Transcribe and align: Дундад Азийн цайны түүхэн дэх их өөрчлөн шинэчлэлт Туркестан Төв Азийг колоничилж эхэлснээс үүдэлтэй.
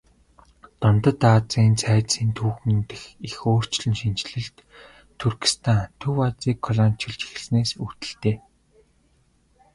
Дундад 0.81 1.21
Азийн 1.33 1.73
цайны 1.81 2.31
түүхэн 2.37 2.77
дэх 2.89 3.03
их 3.27 3.35
өөрчлөн 3.51 3.95
шинэчлэлт 3.99 4.57
Туркестан 5.19 5.79
Төв 6.01 6.17
Азийг 6.27 6.57
колоничилж 6.65 7.19
эхэлснээс 7.25 7.71
үүдэлтэй. 7.83 8.35